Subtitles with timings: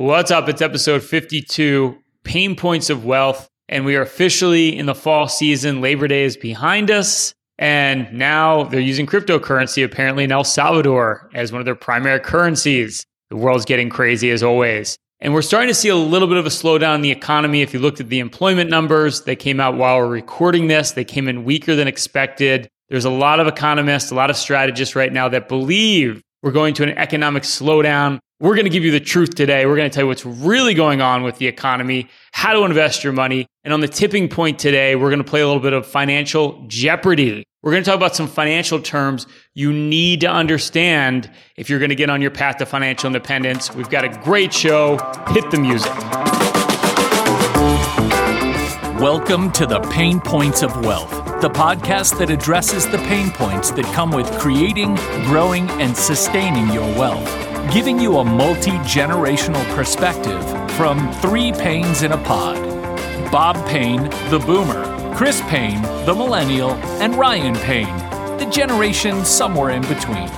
[0.00, 0.48] What's up?
[0.48, 1.94] It's episode 52
[2.24, 3.50] Payne Points of Wealth.
[3.68, 5.82] And we are officially in the fall season.
[5.82, 7.34] Labor Day is behind us.
[7.58, 13.04] And now they're using cryptocurrency apparently in El Salvador as one of their primary currencies.
[13.28, 14.96] The world's getting crazy as always.
[15.20, 17.60] And we're starting to see a little bit of a slowdown in the economy.
[17.60, 21.04] If you looked at the employment numbers, they came out while we're recording this, they
[21.04, 22.70] came in weaker than expected.
[22.88, 26.74] There's a lot of economists, a lot of strategists right now that believe we're going
[26.74, 28.18] to an economic slowdown.
[28.40, 29.66] We're going to give you the truth today.
[29.66, 33.04] We're going to tell you what's really going on with the economy, how to invest
[33.04, 33.46] your money.
[33.64, 36.64] And on the tipping point today, we're going to play a little bit of financial
[36.66, 37.44] jeopardy.
[37.62, 41.90] We're going to talk about some financial terms you need to understand if you're going
[41.90, 43.74] to get on your path to financial independence.
[43.74, 44.96] We've got a great show.
[45.28, 45.92] Hit the music.
[48.98, 53.86] Welcome to the Payne Points of Wealth, the podcast that addresses the pain points that
[53.94, 54.94] come with creating,
[55.24, 62.12] growing, and sustaining your wealth, giving you a multi generational perspective from three Paynes in
[62.12, 62.58] a pod.
[63.32, 65.14] Bob Payne, the boomer.
[65.16, 67.96] Chris Payne, the millennial, and Ryan Payne,
[68.38, 70.28] the generation somewhere in between.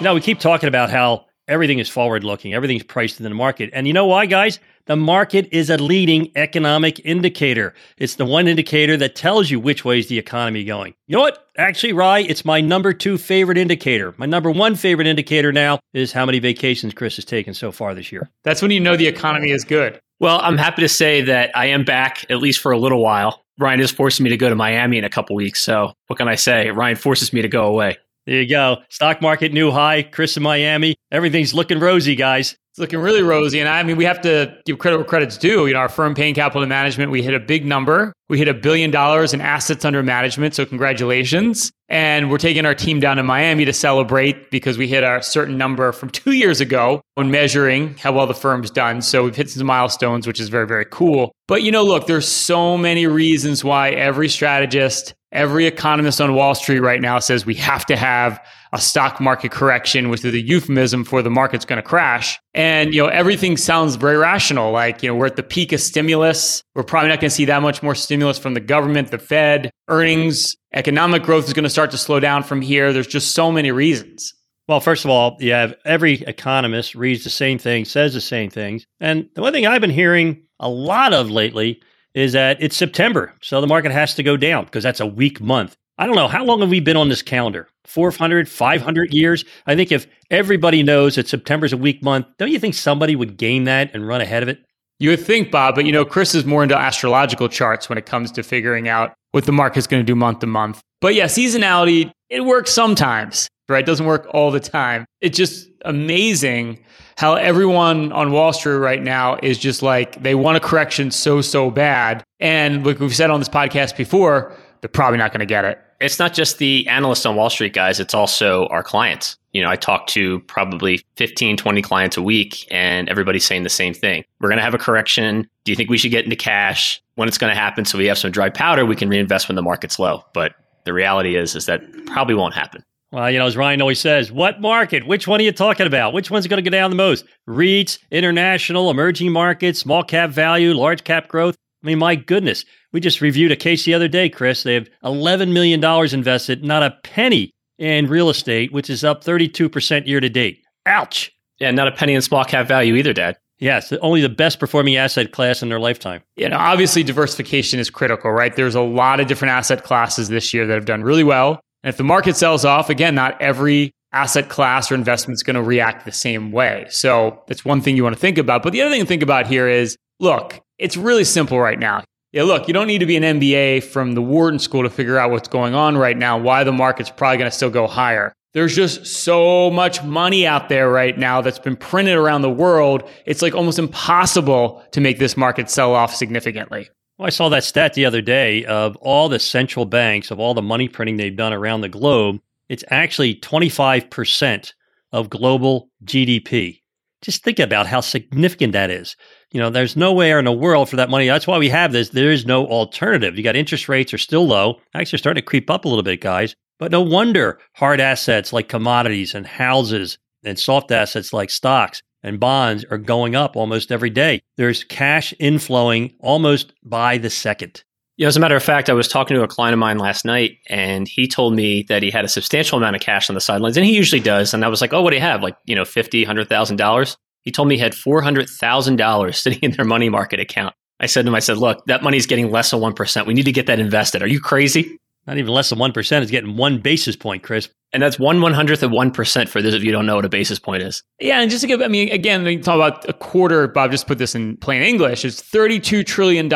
[0.00, 3.70] Now, we keep talking about how everything is forward looking, everything's priced in the market.
[3.72, 4.58] And you know why, guys?
[4.86, 7.72] The market is a leading economic indicator.
[7.98, 10.94] It's the one indicator that tells you which way is the economy going.
[11.06, 11.46] You know what?
[11.56, 14.12] Actually, Rye, it's my number two favorite indicator.
[14.16, 17.94] My number one favorite indicator now is how many vacations Chris has taken so far
[17.94, 18.28] this year.
[18.42, 20.00] That's when you know the economy is good.
[20.18, 23.42] Well, I'm happy to say that I am back, at least for a little while.
[23.58, 25.62] Ryan is forcing me to go to Miami in a couple weeks.
[25.62, 26.70] So, what can I say?
[26.70, 27.98] Ryan forces me to go away.
[28.26, 28.78] There you go.
[28.88, 30.02] Stock market new high.
[30.02, 30.94] Chris in Miami.
[31.10, 32.56] Everything's looking rosy, guys.
[32.72, 33.60] It's looking really rosy.
[33.60, 35.66] And I mean, we have to give credit where credit's due.
[35.66, 38.14] You know, our firm Payne Capital Management, we hit a big number.
[38.30, 40.54] We hit a billion dollars in assets under management.
[40.54, 41.70] So congratulations.
[41.90, 45.58] And we're taking our team down to Miami to celebrate because we hit our certain
[45.58, 49.02] number from two years ago when measuring how well the firm's done.
[49.02, 51.32] So we've hit some milestones, which is very, very cool.
[51.48, 56.54] But you know, look, there's so many reasons why every strategist Every economist on Wall
[56.54, 58.38] Street right now says we have to have
[58.74, 62.38] a stock market correction, which is a euphemism for the market's going to crash.
[62.54, 64.72] And, you know, everything sounds very rational.
[64.72, 66.62] Like, you know, we're at the peak of stimulus.
[66.74, 69.70] We're probably not going to see that much more stimulus from the government, the Fed,
[69.88, 72.92] earnings, economic growth is going to start to slow down from here.
[72.92, 74.34] There's just so many reasons.
[74.68, 78.86] Well, first of all, have every economist reads the same thing, says the same things.
[79.00, 81.82] And the one thing I've been hearing a lot of lately
[82.14, 83.32] is that it's September.
[83.40, 85.76] So the market has to go down because that's a weak month.
[85.98, 86.28] I don't know.
[86.28, 87.68] How long have we been on this calendar?
[87.84, 89.44] 400, 500 years?
[89.66, 93.36] I think if everybody knows that September's a weak month, don't you think somebody would
[93.36, 94.64] gain that and run ahead of it?
[94.98, 98.06] You would think, Bob, but you know, Chris is more into astrological charts when it
[98.06, 100.80] comes to figuring out what the market's going to do month to month.
[101.00, 103.84] But yeah, seasonality, it works sometimes, right?
[103.84, 105.04] It doesn't work all the time.
[105.20, 106.82] It's just amazing
[107.18, 111.42] how everyone on Wall Street right now is just like they want a correction so
[111.42, 115.46] so bad, and like we've said on this podcast before, they're probably not going to
[115.46, 115.78] get it.
[116.00, 118.00] It's not just the analysts on Wall Street, guys.
[118.00, 119.36] It's also our clients.
[119.52, 123.68] You know, I talk to probably 15, 20 clients a week, and everybody's saying the
[123.68, 124.24] same thing.
[124.40, 125.46] We're going to have a correction.
[125.64, 128.06] Do you think we should get into cash when it's going to happen so we
[128.06, 130.24] have some dry powder we can reinvest when the market's low?
[130.32, 130.54] But
[130.84, 132.82] the reality is, is that probably won't happen.
[133.12, 135.06] Well, you know, as Ryan always says, what market?
[135.06, 136.14] Which one are you talking about?
[136.14, 137.26] Which one's going to go down the most?
[137.46, 141.54] REITs, international, emerging markets, small cap value, large cap growth.
[141.82, 142.64] I mean, my goodness.
[142.92, 144.62] We just reviewed a case the other day, Chris.
[144.62, 145.84] They have $11 million
[146.14, 150.62] invested, not a penny in real estate, which is up 32% year to date.
[150.86, 151.30] Ouch.
[151.58, 153.36] Yeah, not a penny in small cap value either, Dad.
[153.62, 156.20] Yes, only the best performing asset class in their lifetime.
[156.34, 158.54] You know, obviously diversification is critical, right?
[158.56, 161.60] There's a lot of different asset classes this year that have done really well.
[161.84, 165.54] And if the market sells off, again, not every asset class or investment is going
[165.54, 166.86] to react the same way.
[166.90, 168.64] So that's one thing you want to think about.
[168.64, 172.02] But the other thing to think about here is look, it's really simple right now.
[172.32, 175.18] Yeah, look, you don't need to be an MBA from the Wharton School to figure
[175.18, 178.32] out what's going on right now, why the market's probably going to still go higher.
[178.54, 183.08] There's just so much money out there right now that's been printed around the world.
[183.24, 186.90] It's like almost impossible to make this market sell off significantly.
[187.16, 190.52] Well, I saw that stat the other day of all the central banks, of all
[190.52, 192.40] the money printing they've done around the globe.
[192.68, 194.72] It's actually 25%
[195.12, 196.80] of global GDP.
[197.22, 199.16] Just think about how significant that is.
[199.52, 201.26] You know, there's nowhere in the world for that money.
[201.26, 202.08] That's why we have this.
[202.08, 203.36] There is no alternative.
[203.36, 204.80] You got interest rates are still low.
[204.94, 206.56] Actually, starting to creep up a little bit, guys.
[206.82, 212.40] But no wonder hard assets like commodities and houses and soft assets like stocks and
[212.40, 214.42] bonds are going up almost every day.
[214.56, 217.84] There's cash inflowing almost by the second.
[218.16, 220.24] Yeah, as a matter of fact, I was talking to a client of mine last
[220.24, 223.40] night, and he told me that he had a substantial amount of cash on the
[223.40, 224.52] sidelines, and he usually does.
[224.52, 225.40] And I was like, "Oh, what do you have?
[225.40, 228.96] Like, you know, fifty, hundred thousand dollars?" He told me he had four hundred thousand
[228.96, 230.74] dollars sitting in their money market account.
[230.98, 233.28] I said to him, "I said, look, that money's getting less than one percent.
[233.28, 234.20] We need to get that invested.
[234.20, 237.68] Are you crazy?" Not even less than 1% is getting one basis point, Chris.
[237.92, 240.24] And that's one one hundredth of 1% for those of you who don't know what
[240.24, 241.02] a basis point is.
[241.20, 243.90] Yeah, and just to give, I mean, again, when you talk about a quarter, Bob
[243.90, 246.52] just put this in plain English, it's $32 trillion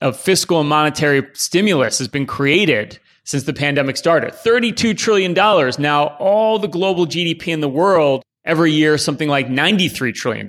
[0.00, 4.32] of fiscal and monetary stimulus has been created since the pandemic started.
[4.32, 5.34] $32 trillion.
[5.78, 10.48] Now, all the global GDP in the world every year, something like $93 trillion.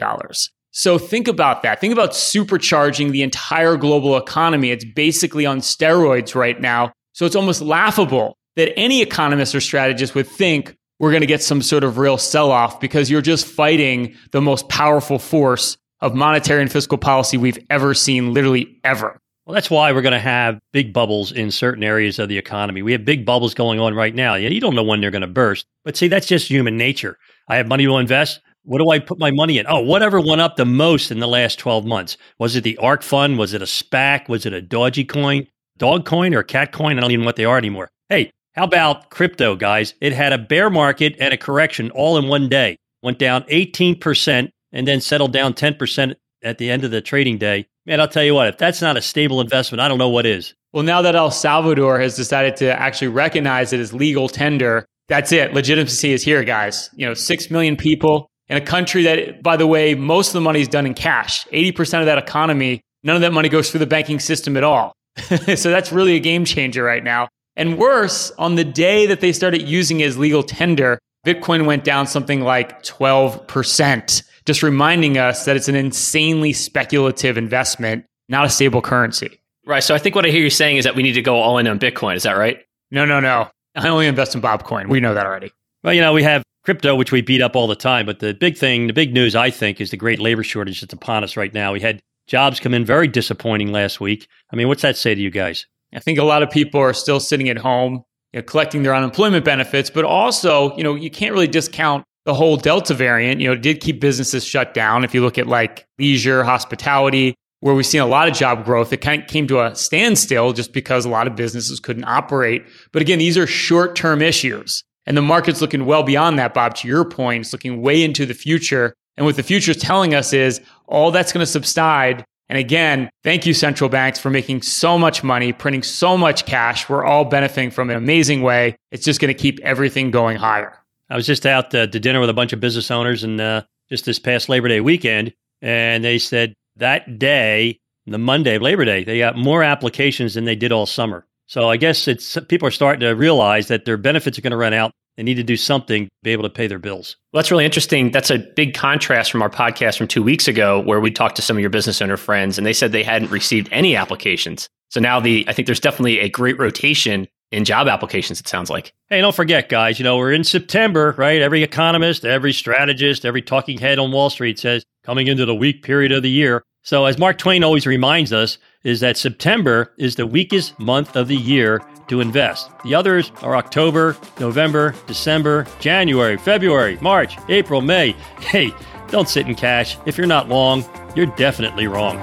[0.71, 1.81] So think about that.
[1.81, 4.71] Think about supercharging the entire global economy.
[4.71, 6.93] It's basically on steroids right now.
[7.13, 11.41] So it's almost laughable that any economist or strategist would think we're going to get
[11.41, 16.15] some sort of real sell off because you're just fighting the most powerful force of
[16.15, 19.19] monetary and fiscal policy we've ever seen, literally ever.
[19.45, 22.83] Well, that's why we're going to have big bubbles in certain areas of the economy.
[22.83, 24.35] We have big bubbles going on right now.
[24.35, 25.65] Yeah, you don't know when they're going to burst.
[25.83, 27.17] But see, that's just human nature.
[27.47, 28.39] I have money to invest.
[28.63, 29.65] What do I put my money in?
[29.67, 32.17] Oh, whatever went up the most in the last 12 months.
[32.37, 33.39] Was it the ARK fund?
[33.39, 34.29] Was it a SPAC?
[34.29, 35.47] Was it a Dogecoin, coin,
[35.77, 36.97] dog coin, or cat coin?
[36.97, 37.89] I don't even know what they are anymore.
[38.09, 39.93] Hey, how about crypto, guys?
[40.01, 42.77] It had a bear market and a correction all in one day.
[43.01, 47.67] Went down 18% and then settled down 10% at the end of the trading day.
[47.85, 50.25] Man, I'll tell you what, if that's not a stable investment, I don't know what
[50.25, 50.53] is.
[50.73, 55.31] Well, now that El Salvador has decided to actually recognize it as legal tender, that's
[55.31, 55.53] it.
[55.53, 56.89] Legitimacy is here, guys.
[56.93, 60.41] You know, 6 million people in a country that, by the way, most of the
[60.41, 61.45] money is done in cash.
[61.47, 64.93] 80% of that economy, none of that money goes through the banking system at all.
[65.55, 67.27] so that's really a game changer right now.
[67.55, 71.83] And worse, on the day that they started using it as legal tender, Bitcoin went
[71.83, 78.49] down something like 12%, just reminding us that it's an insanely speculative investment, not a
[78.49, 79.39] stable currency.
[79.65, 79.83] Right.
[79.83, 81.57] So I think what I hear you saying is that we need to go all
[81.57, 82.15] in on Bitcoin.
[82.15, 82.59] Is that right?
[82.89, 83.49] No, no, no.
[83.75, 84.89] I only invest in Bobcoin.
[84.89, 85.51] We know that already.
[85.83, 88.05] Well, you know, we have crypto, which we beat up all the time.
[88.05, 90.93] But the big thing, the big news, I think, is the great labor shortage that's
[90.93, 91.73] upon us right now.
[91.73, 94.25] We had jobs come in very disappointing last week.
[94.53, 95.67] I mean, what's that say to you guys?
[95.93, 98.95] I think a lot of people are still sitting at home, you know, collecting their
[98.95, 103.41] unemployment benefits, but also, you know, you can't really discount the whole Delta variant.
[103.41, 105.03] You know, did keep businesses shut down.
[105.03, 108.93] If you look at like leisure, hospitality, where we've seen a lot of job growth,
[108.93, 112.63] it kind of came to a standstill just because a lot of businesses couldn't operate.
[112.93, 114.85] But again, these are short term issues.
[115.05, 117.41] And the market's looking well beyond that, Bob, to your point.
[117.41, 118.93] It's looking way into the future.
[119.17, 122.25] And what the future is telling us is all that's going to subside.
[122.49, 126.89] And again, thank you, central banks, for making so much money, printing so much cash.
[126.89, 128.75] We're all benefiting from an amazing way.
[128.91, 130.77] It's just going to keep everything going higher.
[131.09, 133.63] I was just out uh, to dinner with a bunch of business owners and uh,
[133.89, 135.33] just this past Labor Day weekend.
[135.61, 140.45] And they said that day, the Monday of Labor Day, they got more applications than
[140.45, 141.25] they did all summer.
[141.47, 144.57] So I guess it's people are starting to realize that their benefits are going to
[144.57, 144.93] run out.
[145.21, 147.15] They need to do something to be able to pay their bills.
[147.31, 148.09] Well, that's really interesting.
[148.09, 151.43] That's a big contrast from our podcast from two weeks ago, where we talked to
[151.43, 154.67] some of your business owner friends, and they said they hadn't received any applications.
[154.89, 158.39] So now the I think there's definitely a great rotation in job applications.
[158.39, 158.93] It sounds like.
[159.09, 159.99] Hey, don't forget, guys.
[159.99, 161.39] You know we're in September, right?
[161.39, 165.83] Every economist, every strategist, every talking head on Wall Street says coming into the weak
[165.83, 166.63] period of the year.
[166.81, 171.27] So as Mark Twain always reminds us, is that September is the weakest month of
[171.27, 172.69] the year to invest.
[172.83, 178.11] The others are October, November, December, January, February, March, April, May.
[178.39, 178.71] Hey,
[179.09, 179.97] don't sit in cash.
[180.05, 180.83] If you're not long,
[181.15, 182.17] you're definitely wrong.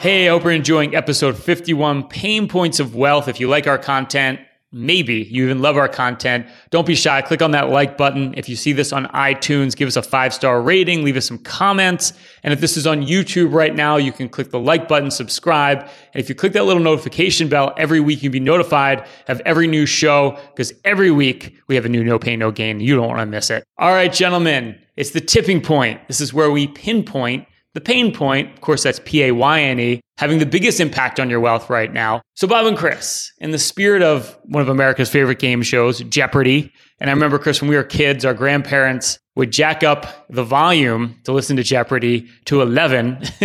[0.00, 3.26] Hey, hope you're enjoying episode 51 Payne Points of Wealth.
[3.26, 4.38] If you like our content,
[4.70, 7.22] maybe you even love our content, don't be shy.
[7.22, 8.34] Click on that like button.
[8.36, 11.38] If you see this on iTunes, give us a five star rating, leave us some
[11.38, 12.12] comments.
[12.42, 15.80] And if this is on YouTube right now, you can click the like button, subscribe.
[15.80, 19.66] And if you click that little notification bell every week, you'll be notified of every
[19.66, 22.80] new show because every week we have a new No Pain, No Gain.
[22.80, 23.64] You don't want to miss it.
[23.78, 26.06] All right, gentlemen, it's the tipping point.
[26.08, 27.46] This is where we pinpoint
[27.78, 31.20] the pain point, of course, that's P A Y N E, having the biggest impact
[31.20, 32.20] on your wealth right now.
[32.34, 36.72] So, Bob and Chris, in the spirit of one of America's favorite game shows, Jeopardy,
[36.98, 41.20] and I remember, Chris, when we were kids, our grandparents would jack up the volume
[41.22, 43.20] to listen to Jeopardy to 11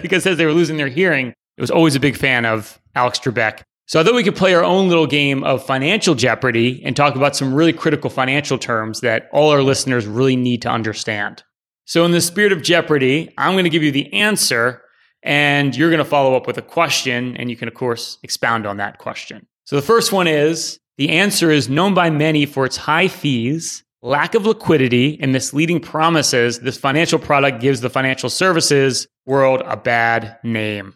[0.00, 3.18] because as they were losing their hearing, it was always a big fan of Alex
[3.18, 3.60] Trebek.
[3.86, 7.16] So I thought we could play our own little game of financial Jeopardy and talk
[7.16, 11.42] about some really critical financial terms that all our listeners really need to understand.
[11.86, 14.82] So, in the spirit of Jeopardy, I'm going to give you the answer,
[15.22, 18.66] and you're going to follow up with a question, and you can, of course, expound
[18.66, 19.46] on that question.
[19.64, 23.84] So, the first one is the answer is known by many for its high fees,
[24.04, 29.76] lack of liquidity and misleading promises, this financial product gives the financial services world a
[29.76, 30.94] bad name.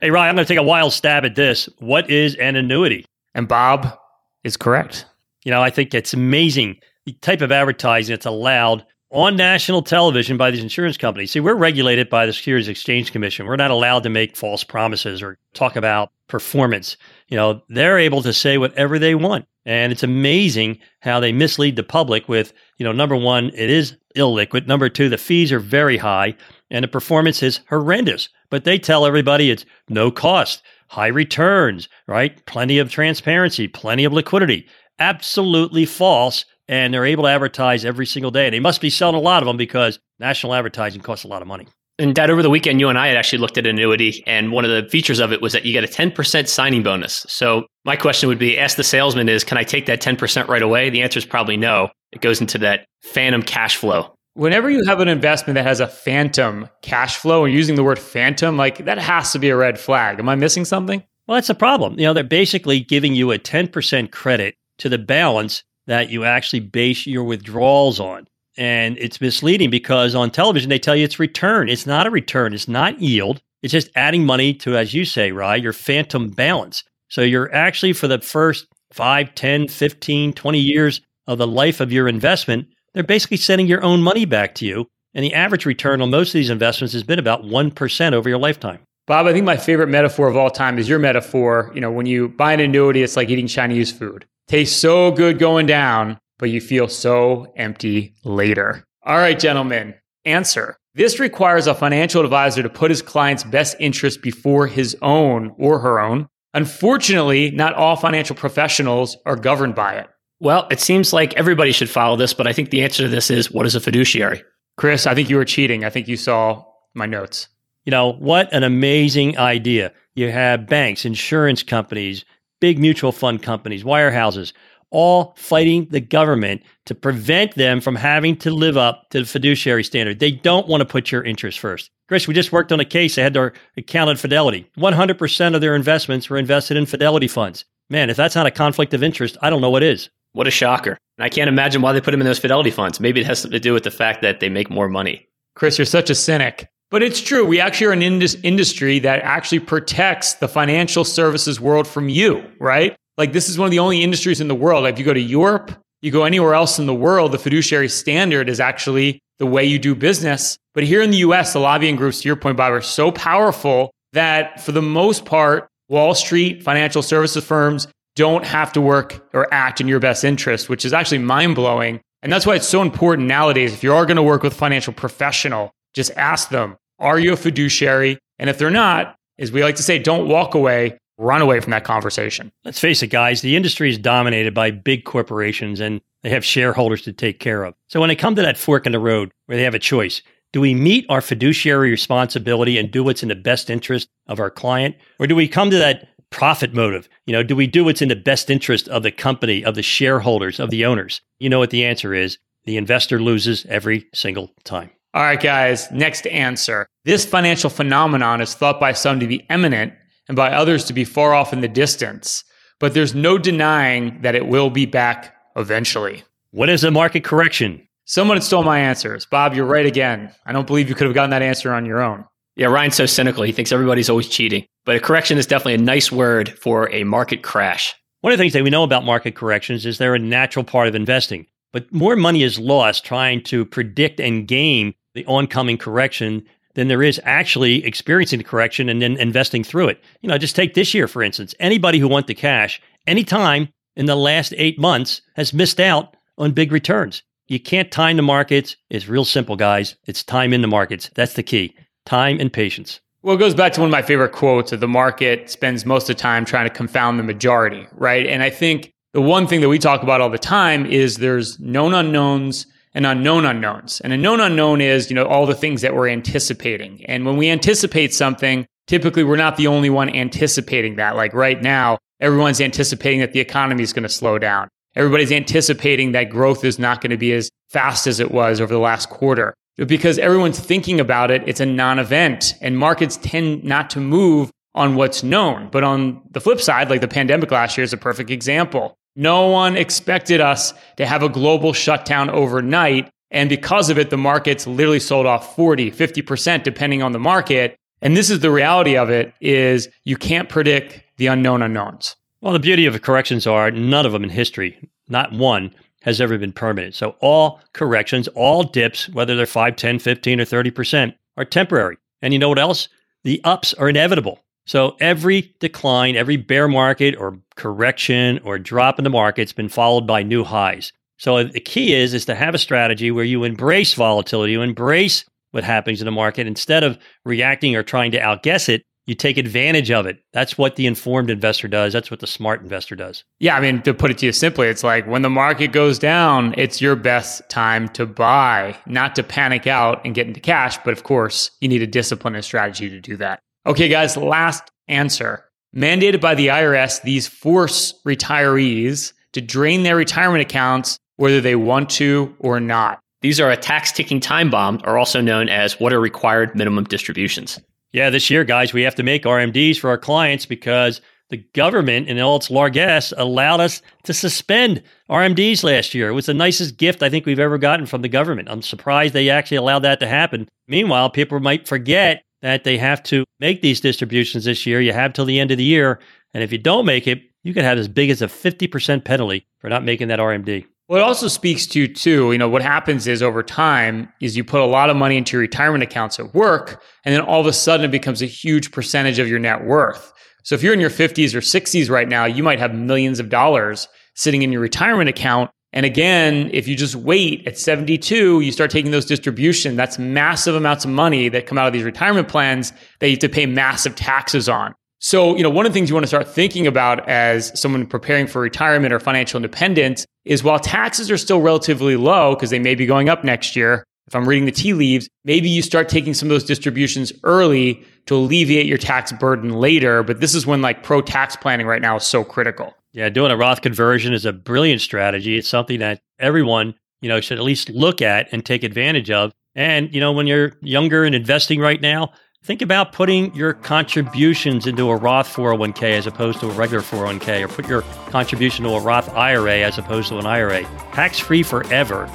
[0.00, 1.68] Hey, Ryan, I'm going to take a wild stab at this.
[1.78, 3.04] What is an annuity?
[3.34, 3.98] And Bob
[4.44, 5.06] is correct.
[5.44, 10.36] You know, I think it's amazing the type of advertising that's allowed on national television
[10.36, 11.30] by these insurance companies.
[11.30, 13.46] See, we're regulated by the Securities Exchange Commission.
[13.46, 16.96] We're not allowed to make false promises or talk about performance.
[17.28, 19.46] You know, they're able to say whatever they want.
[19.64, 23.96] And it's amazing how they mislead the public with, you know, number one, it is
[24.16, 24.66] illiquid.
[24.66, 26.34] Number two, the fees are very high
[26.70, 28.28] and the performance is horrendous.
[28.50, 32.44] But they tell everybody it's no cost, high returns, right?
[32.46, 34.66] Plenty of transparency, plenty of liquidity.
[34.98, 36.44] Absolutely false.
[36.68, 38.46] And they're able to advertise every single day.
[38.46, 41.42] And They must be selling a lot of them because national advertising costs a lot
[41.42, 41.66] of money.
[41.98, 44.64] And Dad, over the weekend, you and I had actually looked at annuity, and one
[44.64, 47.24] of the features of it was that you get a 10% signing bonus.
[47.28, 50.62] So my question would be, ask the salesman is, can I take that 10% right
[50.62, 50.90] away?
[50.90, 51.90] The answer is probably no.
[52.10, 54.12] It goes into that phantom cash flow.
[54.34, 58.00] Whenever you have an investment that has a phantom cash flow, and using the word
[58.00, 60.18] phantom, like that has to be a red flag.
[60.18, 61.04] Am I missing something?
[61.28, 61.96] Well, that's a problem.
[61.96, 66.60] You know, they're basically giving you a 10% credit to the balance that you actually
[66.60, 68.26] base your withdrawals on.
[68.56, 71.68] And it's misleading because on television, they tell you it's return.
[71.68, 73.40] It's not a return, it's not yield.
[73.62, 76.84] It's just adding money to, as you say, Rye, your phantom balance.
[77.08, 81.90] So you're actually, for the first 5, 10, 15, 20 years of the life of
[81.90, 84.86] your investment, they're basically sending your own money back to you.
[85.14, 88.38] And the average return on most of these investments has been about 1% over your
[88.38, 88.80] lifetime.
[89.06, 91.70] Bob, I think my favorite metaphor of all time is your metaphor.
[91.74, 94.26] You know, when you buy an annuity, it's like eating Chinese food.
[94.46, 98.84] Tastes so good going down, but you feel so empty later.
[99.04, 100.76] All right, gentlemen, answer.
[100.94, 105.78] This requires a financial advisor to put his client's best interest before his own or
[105.80, 106.28] her own.
[106.52, 110.08] Unfortunately, not all financial professionals are governed by it.
[110.40, 113.30] Well, it seems like everybody should follow this, but I think the answer to this
[113.30, 114.42] is what is a fiduciary?
[114.76, 115.84] Chris, I think you were cheating.
[115.84, 117.48] I think you saw my notes.
[117.84, 119.92] You know, what an amazing idea.
[120.14, 122.24] You have banks, insurance companies,
[122.64, 124.54] big mutual fund companies, wirehouses
[124.88, 129.84] all fighting the government to prevent them from having to live up to the fiduciary
[129.84, 130.18] standard.
[130.18, 131.90] They don't want to put your interest first.
[132.08, 133.16] Chris, we just worked on a case.
[133.16, 134.66] They had their account at Fidelity.
[134.78, 137.66] 100% of their investments were invested in Fidelity funds.
[137.90, 140.08] Man, if that's not a conflict of interest, I don't know what is.
[140.32, 140.96] What a shocker.
[141.18, 142.98] And I can't imagine why they put them in those Fidelity funds.
[142.98, 145.28] Maybe it has something to do with the fact that they make more money.
[145.54, 146.68] Chris, you're such a cynic.
[146.90, 147.44] But it's true.
[147.44, 152.44] We actually are an indus- industry that actually protects the financial services world from you,
[152.60, 152.96] right?
[153.16, 154.86] Like this is one of the only industries in the world.
[154.86, 155.72] If you go to Europe,
[156.02, 159.78] you go anywhere else in the world, the fiduciary standard is actually the way you
[159.78, 160.58] do business.
[160.74, 163.90] But here in the US, the lobbying groups, to your point, Bob, are so powerful
[164.12, 169.52] that for the most part, Wall Street, financial services firms don't have to work or
[169.52, 172.00] act in your best interest, which is actually mind blowing.
[172.22, 173.72] And that's why it's so important nowadays.
[173.74, 177.32] If you are going to work with a financial professional, just ask them, are you
[177.32, 178.18] a fiduciary?
[178.38, 181.70] And if they're not, as we like to say, don't walk away run away from
[181.70, 182.52] that conversation.
[182.64, 187.02] Let's face it, guys, the industry is dominated by big corporations and they have shareholders
[187.02, 187.74] to take care of.
[187.88, 190.22] So when they come to that fork in the road where they have a choice,
[190.52, 194.50] do we meet our fiduciary responsibility and do what's in the best interest of our
[194.50, 194.96] client?
[195.18, 197.08] Or do we come to that profit motive?
[197.26, 199.82] You know, do we do what's in the best interest of the company, of the
[199.82, 201.20] shareholders, of the owners?
[201.38, 202.38] You know what the answer is.
[202.64, 204.90] The investor loses every single time.
[205.14, 206.88] All right, guys, next answer.
[207.04, 209.92] This financial phenomenon is thought by some to be imminent
[210.26, 212.42] and by others to be far off in the distance.
[212.80, 216.24] But there's no denying that it will be back eventually.
[216.50, 217.86] What is a market correction?
[218.06, 219.24] Someone stole my answers.
[219.24, 220.34] Bob, you're right again.
[220.46, 222.24] I don't believe you could have gotten that answer on your own.
[222.56, 223.44] Yeah, Ryan's so cynical.
[223.44, 224.66] He thinks everybody's always cheating.
[224.84, 227.94] But a correction is definitely a nice word for a market crash.
[228.22, 230.88] One of the things that we know about market corrections is they're a natural part
[230.88, 231.46] of investing.
[231.72, 236.44] But more money is lost trying to predict and game the oncoming correction
[236.74, 240.02] than there is actually experiencing the correction and then investing through it.
[240.20, 241.54] You know, just take this year, for instance.
[241.60, 246.50] Anybody who went to cash anytime in the last eight months has missed out on
[246.50, 247.22] big returns.
[247.46, 248.76] You can't time the markets.
[248.90, 249.94] It's real simple, guys.
[250.06, 251.10] It's time in the markets.
[251.14, 253.00] That's the key time and patience.
[253.22, 256.10] Well, it goes back to one of my favorite quotes of the market spends most
[256.10, 258.26] of the time trying to confound the majority, right?
[258.26, 261.58] And I think the one thing that we talk about all the time is there's
[261.58, 264.00] known unknowns and unknown unknowns.
[264.00, 267.04] And a known unknown is, you know, all the things that we're anticipating.
[267.06, 271.16] And when we anticipate something, typically we're not the only one anticipating that.
[271.16, 274.68] Like right now, everyone's anticipating that the economy is going to slow down.
[274.96, 278.72] Everybody's anticipating that growth is not going to be as fast as it was over
[278.72, 279.54] the last quarter.
[279.76, 282.54] Because everyone's thinking about it, it's a non event.
[282.60, 285.68] And markets tend not to move on what's known.
[285.70, 288.96] But on the flip side, like the pandemic last year is a perfect example.
[289.16, 293.10] No one expected us to have a global shutdown overnight.
[293.30, 297.76] And because of it, the markets literally sold off 40, 50%, depending on the market.
[298.02, 302.16] And this is the reality of it is you can't predict the unknown unknowns.
[302.40, 304.76] Well, the beauty of corrections are none of them in history,
[305.08, 306.94] not one, has ever been permanent.
[306.94, 311.96] So all corrections, all dips, whether they're 5, 10, 15, or 30%, are temporary.
[312.20, 312.88] And you know what else?
[313.22, 314.43] The ups are inevitable.
[314.66, 320.06] So every decline, every bear market or correction or drop in the market's been followed
[320.06, 320.92] by new highs.
[321.18, 325.24] So the key is is to have a strategy where you embrace volatility, you embrace
[325.52, 328.82] what happens in the market instead of reacting or trying to outguess it.
[329.06, 330.24] You take advantage of it.
[330.32, 331.92] That's what the informed investor does.
[331.92, 333.22] That's what the smart investor does.
[333.38, 335.98] Yeah, I mean, to put it to you simply, it's like when the market goes
[335.98, 340.78] down, it's your best time to buy, not to panic out and get into cash.
[340.78, 343.40] But of course, you need a discipline and strategy to do that.
[343.66, 345.44] Okay, guys, last answer.
[345.74, 351.88] Mandated by the IRS, these force retirees to drain their retirement accounts whether they want
[351.90, 353.00] to or not.
[353.22, 356.84] These are a tax ticking time bomb, or also known as what are required minimum
[356.84, 357.58] distributions.
[357.92, 362.08] Yeah, this year, guys, we have to make RMDs for our clients because the government,
[362.08, 366.10] in all its largesse, allowed us to suspend RMDs last year.
[366.10, 368.50] It was the nicest gift I think we've ever gotten from the government.
[368.50, 370.48] I'm surprised they actually allowed that to happen.
[370.68, 374.78] Meanwhile, people might forget that they have to make these distributions this year.
[374.78, 375.98] You have till the end of the year.
[376.34, 379.46] And if you don't make it, you could have as big as a 50% penalty
[379.60, 380.66] for not making that RMD.
[380.86, 384.44] Well, it also speaks to too, you know, what happens is over time is you
[384.44, 387.46] put a lot of money into your retirement accounts at work, and then all of
[387.46, 390.12] a sudden it becomes a huge percentage of your net worth.
[390.42, 393.30] So if you're in your 50s or 60s right now, you might have millions of
[393.30, 395.50] dollars sitting in your retirement account.
[395.74, 400.54] And again, if you just wait at 72, you start taking those distribution, that's massive
[400.54, 403.44] amounts of money that come out of these retirement plans that you have to pay
[403.44, 404.72] massive taxes on.
[405.00, 407.86] So, you know, one of the things you want to start thinking about as someone
[407.86, 412.60] preparing for retirement or financial independence is while taxes are still relatively low because they
[412.60, 415.88] may be going up next year, if I'm reading the tea leaves, maybe you start
[415.88, 420.04] taking some of those distributions early to alleviate your tax burden later.
[420.04, 422.74] But this is when like pro tax planning right now is so critical.
[422.94, 425.36] Yeah, doing a Roth conversion is a brilliant strategy.
[425.36, 429.32] It's something that everyone, you know, should at least look at and take advantage of.
[429.56, 432.12] And, you know, when you're younger and investing right now,
[432.44, 437.42] Think about putting your contributions into a Roth 401k as opposed to a regular 401k,
[437.42, 440.62] or put your contribution to a Roth IRA as opposed to an IRA.
[440.92, 442.06] Tax free forever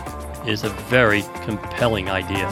[0.46, 2.48] is a very compelling idea.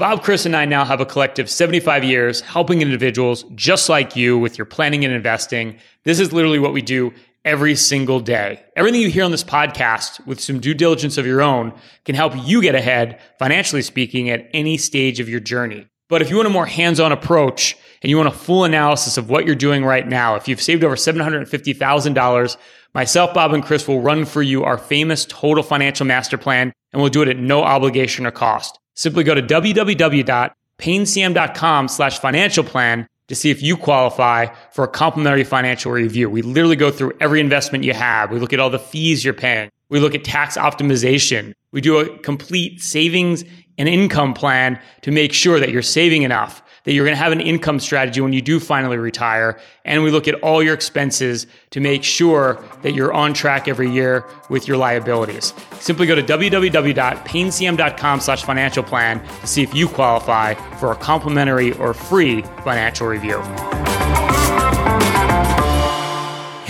[0.00, 4.38] Bob, Chris, and I now have a collective 75 years helping individuals just like you
[4.38, 5.76] with your planning and investing.
[6.04, 7.12] This is literally what we do
[7.44, 8.64] every single day.
[8.76, 11.74] Everything you hear on this podcast with some due diligence of your own
[12.06, 15.86] can help you get ahead, financially speaking, at any stage of your journey.
[16.08, 19.18] But if you want a more hands on approach and you want a full analysis
[19.18, 22.56] of what you're doing right now, if you've saved over $750,000,
[22.94, 27.02] myself, Bob, and Chris will run for you our famous total financial master plan, and
[27.02, 28.79] we'll do it at no obligation or cost.
[29.00, 35.42] Simply go to www.paynecm.com slash financial plan to see if you qualify for a complimentary
[35.42, 36.28] financial review.
[36.28, 38.30] We literally go through every investment you have.
[38.30, 39.70] We look at all the fees you're paying.
[39.88, 41.54] We look at tax optimization.
[41.72, 43.42] We do a complete savings
[43.78, 47.32] and income plan to make sure that you're saving enough that you're going to have
[47.32, 49.58] an income strategy when you do finally retire.
[49.84, 53.90] And we look at all your expenses to make sure that you're on track every
[53.90, 55.52] year with your liabilities.
[55.80, 61.72] Simply go to www.paynecm.com slash financial plan to see if you qualify for a complimentary
[61.72, 63.40] or free financial review.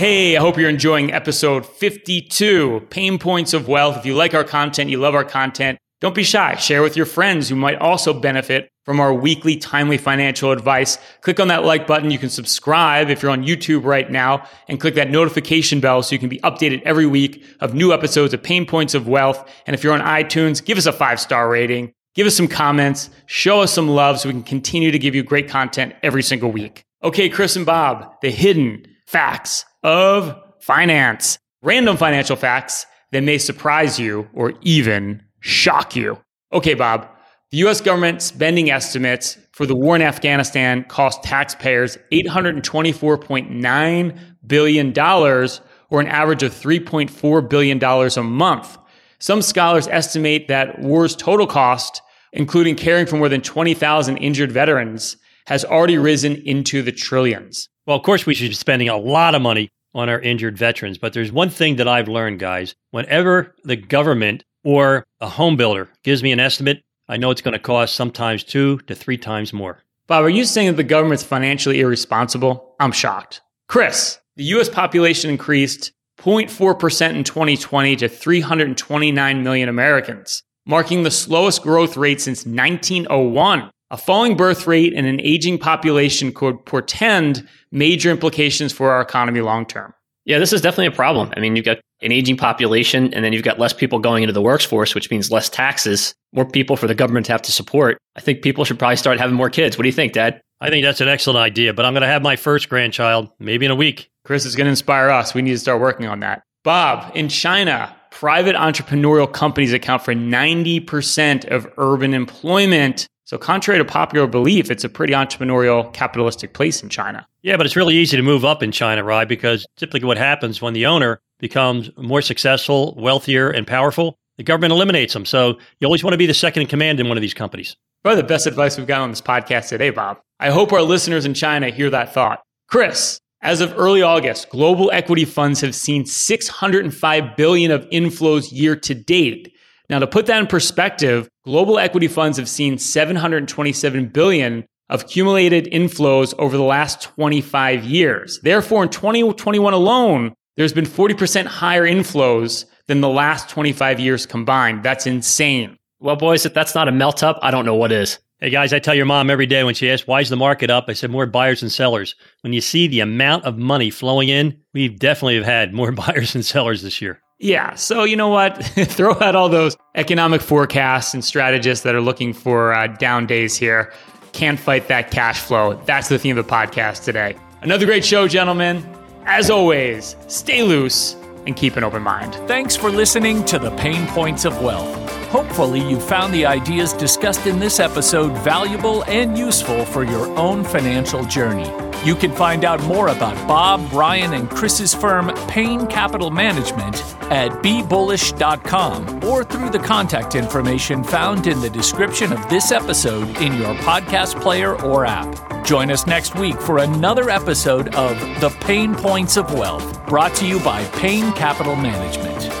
[0.01, 3.97] Hey, I hope you're enjoying episode 52, Payne Points of Wealth.
[3.97, 6.55] If you like our content, you love our content, don't be shy.
[6.55, 10.97] Share with your friends who might also benefit from our weekly timely financial advice.
[11.21, 12.09] Click on that like button.
[12.09, 16.13] You can subscribe if you're on YouTube right now and click that notification bell so
[16.13, 19.47] you can be updated every week of new episodes of Payne Points of Wealth.
[19.67, 21.93] And if you're on iTunes, give us a five star rating.
[22.15, 25.23] Give us some comments, show us some love so we can continue to give you
[25.23, 26.83] great content every single week.
[27.03, 31.37] Okay, Chris and Bob, the hidden facts of finance.
[31.61, 36.19] Random financial facts that may surprise you or even shock you.
[36.53, 37.07] Okay, Bob,
[37.51, 45.99] the US government spending estimates for the war in Afghanistan cost taxpayers $824.9 billion, or
[45.99, 48.77] an average of $3.4 billion a month.
[49.19, 52.01] Some scholars estimate that war's total cost,
[52.31, 57.67] including caring for more than 20,000 injured veterans, has already risen into the trillions.
[57.85, 60.97] Well, of course, we should be spending a lot of money on our injured veterans.
[60.97, 62.75] But there's one thing that I've learned, guys.
[62.91, 67.53] Whenever the government or a home builder gives me an estimate, I know it's going
[67.53, 69.83] to cost sometimes two to three times more.
[70.07, 72.75] Bob, are you saying that the government's financially irresponsible?
[72.79, 73.41] I'm shocked.
[73.67, 81.63] Chris, the US population increased 0.4% in 2020 to 329 million Americans, marking the slowest
[81.63, 83.71] growth rate since 1901.
[83.89, 89.41] A falling birth rate and an aging population could portend major implications for our economy
[89.41, 89.93] long term.
[90.23, 91.33] Yeah, this is definitely a problem.
[91.35, 94.33] I mean, you've got an aging population, and then you've got less people going into
[94.33, 97.97] the workforce, which means less taxes, more people for the government to have to support.
[98.15, 99.77] I think people should probably start having more kids.
[99.77, 100.41] What do you think, Dad?
[100.59, 103.65] I think that's an excellent idea, but I'm going to have my first grandchild maybe
[103.65, 104.09] in a week.
[104.23, 105.33] Chris is going to inspire us.
[105.33, 106.43] We need to start working on that.
[106.63, 113.07] Bob, in China, private entrepreneurial companies account for 90% of urban employment.
[113.31, 117.25] So, contrary to popular belief, it's a pretty entrepreneurial, capitalistic place in China.
[117.43, 119.25] Yeah, but it's really easy to move up in China, right?
[119.25, 124.73] Because typically what happens when the owner becomes more successful, wealthier, and powerful, the government
[124.73, 125.23] eliminates them.
[125.23, 127.77] So, you always want to be the second in command in one of these companies.
[128.03, 130.19] Probably the best advice we've got on this podcast today, Bob.
[130.41, 132.41] I hope our listeners in China hear that thought.
[132.67, 138.75] Chris, as of early August, global equity funds have seen 605 billion of inflows year
[138.75, 139.53] to date.
[139.91, 145.65] Now, to put that in perspective, global equity funds have seen 727 billion of accumulated
[145.65, 148.39] inflows over the last 25 years.
[148.41, 154.81] Therefore, in 2021 alone, there's been 40% higher inflows than the last 25 years combined.
[154.81, 155.75] That's insane.
[155.99, 158.17] Well, boys, if that's not a melt up, I don't know what is.
[158.39, 160.69] Hey guys, I tell your mom every day when she asks, why is the market
[160.69, 160.85] up?
[160.87, 162.15] I said, more buyers and sellers.
[162.41, 166.33] When you see the amount of money flowing in, we definitely have had more buyers
[166.33, 167.21] and sellers this year.
[167.41, 167.73] Yeah.
[167.73, 168.63] So, you know what?
[168.65, 173.57] Throw out all those economic forecasts and strategists that are looking for uh, down days
[173.57, 173.91] here.
[174.31, 175.73] Can't fight that cash flow.
[175.85, 177.35] That's the theme of the podcast today.
[177.61, 178.87] Another great show, gentlemen.
[179.25, 181.15] As always, stay loose
[181.47, 182.35] and keep an open mind.
[182.47, 185.20] Thanks for listening to The Payne Points of Wealth.
[185.31, 190.61] Hopefully, you found the ideas discussed in this episode valuable and useful for your own
[190.61, 191.71] financial journey.
[192.03, 196.97] You can find out more about Bob, Ryan, and Chris's firm, Payne Capital Management,
[197.31, 203.53] at bebullish.com or through the contact information found in the description of this episode in
[203.55, 205.63] your podcast player or app.
[205.63, 210.45] Join us next week for another episode of The Payne Points of Wealth, brought to
[210.45, 212.60] you by Payne Capital Management.